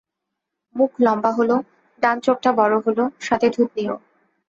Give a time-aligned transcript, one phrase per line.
[0.75, 1.55] মুখ লম্বা হলো,
[2.01, 3.95] ডান চোখটা বড় হলো, সাথে থুতনিও।